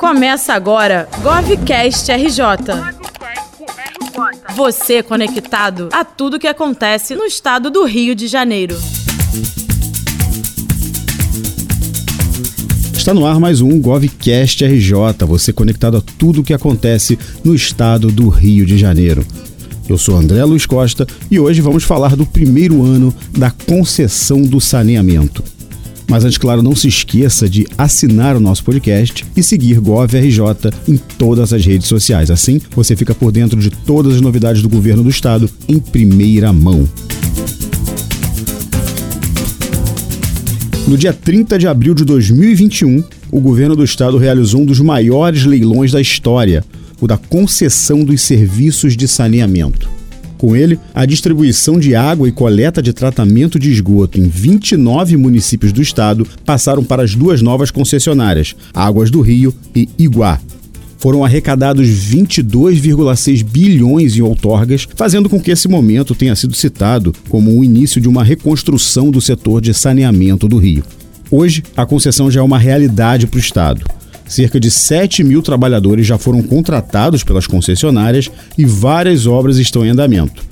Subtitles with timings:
[0.00, 2.40] Começa agora GovCast RJ.
[4.56, 8.74] Você conectado a tudo que acontece no estado do Rio de Janeiro.
[12.94, 14.94] Está no ar mais um GovCast RJ,
[15.26, 19.22] você conectado a tudo o que acontece no estado do Rio de Janeiro.
[19.86, 24.62] Eu sou André Luiz Costa e hoje vamos falar do primeiro ano da concessão do
[24.62, 25.44] saneamento.
[26.10, 30.42] Mas antes, claro, não se esqueça de assinar o nosso podcast e seguir GovRJ
[30.88, 32.32] em todas as redes sociais.
[32.32, 36.52] Assim, você fica por dentro de todas as novidades do governo do estado em primeira
[36.52, 36.88] mão.
[40.88, 45.44] No dia 30 de abril de 2021, o governo do estado realizou um dos maiores
[45.44, 46.64] leilões da história,
[47.00, 49.99] o da concessão dos serviços de saneamento.
[50.40, 55.70] Com ele, a distribuição de água e coleta de tratamento de esgoto em 29 municípios
[55.70, 60.40] do estado passaram para as duas novas concessionárias, Águas do Rio e Iguá.
[60.96, 67.50] Foram arrecadados 22,6 bilhões em outorgas, fazendo com que esse momento tenha sido citado como
[67.50, 70.82] o início de uma reconstrução do setor de saneamento do Rio.
[71.30, 73.84] Hoje, a concessão já é uma realidade para o Estado.
[74.30, 79.88] Cerca de 7 mil trabalhadores já foram contratados pelas concessionárias e várias obras estão em
[79.88, 80.44] andamento.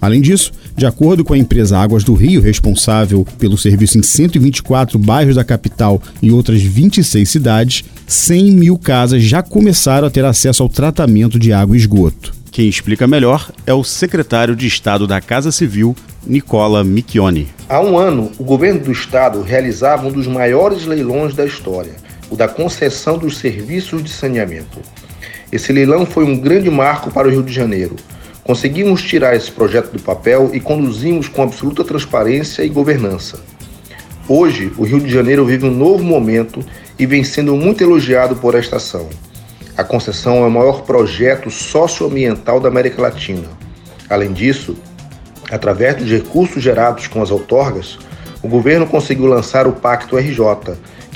[0.00, 5.00] Além disso, de acordo com a empresa Águas do Rio, responsável pelo serviço em 124
[5.00, 10.62] bairros da capital e outras 26 cidades, 100 mil casas já começaram a ter acesso
[10.62, 12.32] ao tratamento de água e esgoto.
[12.52, 17.48] Quem explica melhor é o secretário de Estado da Casa Civil, Nicola Micchione.
[17.68, 22.36] Há um ano, o governo do estado realizava um dos maiores leilões da história o
[22.36, 24.80] da concessão dos serviços de saneamento.
[25.50, 27.96] Esse leilão foi um grande marco para o Rio de Janeiro.
[28.44, 33.40] Conseguimos tirar esse projeto do papel e conduzimos com absoluta transparência e governança.
[34.28, 36.62] Hoje, o Rio de Janeiro vive um novo momento
[36.98, 39.08] e vem sendo muito elogiado por esta ação.
[39.76, 43.48] A concessão é o maior projeto socioambiental da América Latina.
[44.10, 44.76] Além disso,
[45.50, 47.98] através dos recursos gerados com as outorgas,
[48.42, 50.40] o governo conseguiu lançar o Pacto RJ,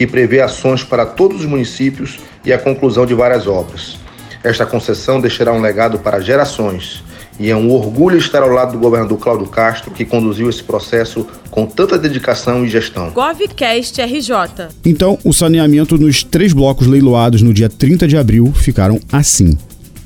[0.00, 3.98] que prevê ações para todos os municípios e a conclusão de várias obras.
[4.42, 7.04] Esta concessão deixará um legado para gerações
[7.38, 11.26] e é um orgulho estar ao lado do governador Cláudio Castro, que conduziu esse processo
[11.50, 13.10] com tanta dedicação e gestão.
[13.10, 14.68] GovCast RJ.
[14.86, 19.54] Então, o saneamento nos três blocos leiloados no dia 30 de abril ficaram assim.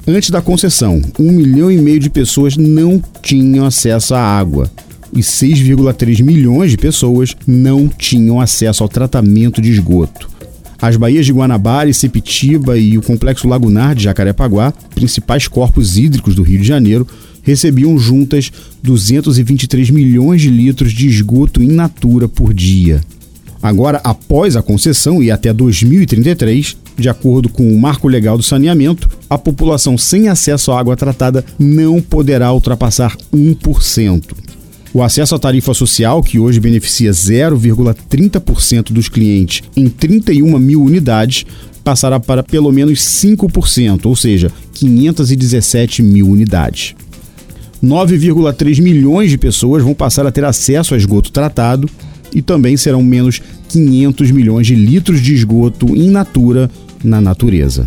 [0.08, 4.68] Antes da concessão, um milhão e meio de pessoas não tinham acesso à água
[5.14, 10.28] e 6,3 milhões de pessoas não tinham acesso ao tratamento de esgoto.
[10.80, 16.34] As baías de Guanabara e Sepitiba e o complexo lagunar de Jacarepaguá, principais corpos hídricos
[16.34, 17.06] do Rio de Janeiro,
[17.42, 18.50] recebiam juntas
[18.82, 23.00] 223 milhões de litros de esgoto in natura por dia.
[23.62, 29.08] Agora, após a concessão e até 2033, de acordo com o Marco Legal do Saneamento,
[29.28, 34.22] a população sem acesso à água tratada não poderá ultrapassar 1%.
[34.94, 41.44] O acesso à tarifa social, que hoje beneficia 0,30% dos clientes em 31 mil unidades,
[41.82, 46.94] passará para pelo menos 5%, ou seja, 517 mil unidades.
[47.82, 51.90] 9,3 milhões de pessoas vão passar a ter acesso a esgoto tratado
[52.32, 56.70] e também serão menos 500 milhões de litros de esgoto in natura
[57.02, 57.84] na natureza.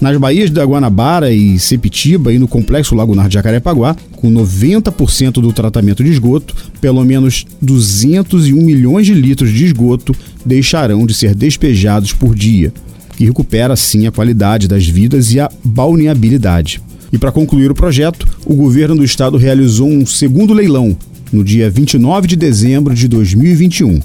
[0.00, 5.52] Nas baías da Guanabara e Sepitiba e no complexo lagunar de Jacarepaguá, com 90% do
[5.52, 10.14] tratamento de esgoto, pelo menos 201 milhões de litros de esgoto
[10.46, 12.72] deixarão de ser despejados por dia,
[13.16, 16.80] que recupera assim a qualidade das vidas e a balneabilidade.
[17.12, 20.96] E para concluir o projeto, o governo do estado realizou um segundo leilão
[21.32, 23.98] no dia 29 de dezembro de 2021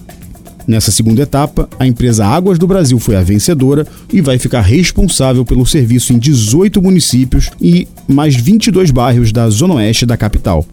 [0.65, 5.43] Nessa segunda etapa, a empresa Águas do Brasil foi a vencedora e vai ficar responsável
[5.43, 10.65] pelo serviço em 18 municípios e mais 22 bairros da zona oeste da capital.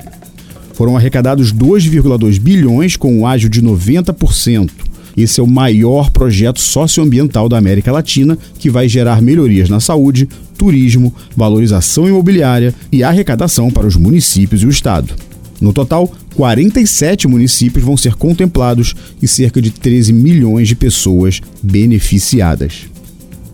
[0.75, 4.71] Foram arrecadados 2,2 bilhões com um ágio de 90%.
[5.17, 10.29] Esse é o maior projeto socioambiental da América Latina que vai gerar melhorias na saúde,
[10.57, 15.13] turismo, valorização imobiliária e arrecadação para os municípios e o Estado.
[15.61, 16.11] No total,
[16.41, 22.87] 47 municípios vão ser contemplados e cerca de 13 milhões de pessoas beneficiadas.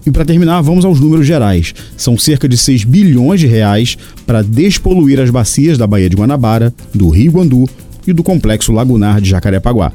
[0.07, 1.75] E para terminar, vamos aos números gerais.
[1.97, 6.73] São cerca de 6 bilhões de reais para despoluir as bacias da Baía de Guanabara,
[6.95, 7.69] do Rio Guandu
[8.07, 9.93] e do complexo lagunar de Jacarepaguá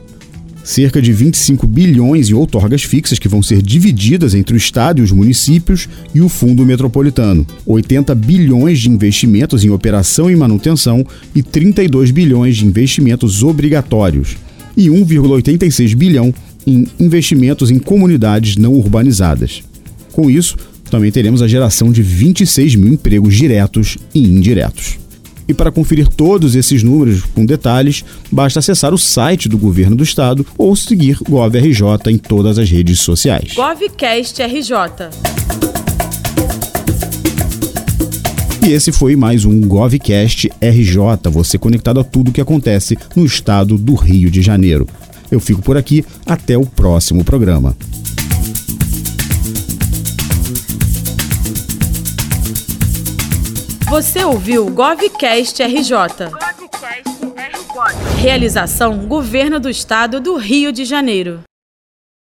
[0.72, 5.02] cerca de 25 bilhões em outorgas fixas que vão ser divididas entre o Estado e
[5.02, 11.44] os municípios e o Fundo Metropolitano, 80 bilhões de investimentos em operação e manutenção e
[11.44, 14.38] 32 bilhões de investimentos obrigatórios
[14.78, 16.34] e 1,86 bilhão
[16.66, 19.64] em investimentos em comunidades não urbanizadas.
[20.14, 20.56] Com isso,
[20.90, 25.01] também teremos a geração de 26 mil empregos diretos e indiretos.
[25.52, 30.04] E para conferir todos esses números com detalhes, basta acessar o site do Governo do
[30.04, 33.52] Estado ou seguir GovRJ em todas as redes sociais.
[33.54, 35.10] GovCast RJ.
[38.66, 43.26] E esse foi mais um GovCast RJ, você conectado a tudo o que acontece no
[43.26, 44.88] estado do Rio de Janeiro.
[45.30, 47.76] Eu fico por aqui, até o próximo programa.
[53.92, 56.32] Você ouviu GovCast RJ.
[58.22, 61.42] Realização Governo do Estado do Rio de Janeiro.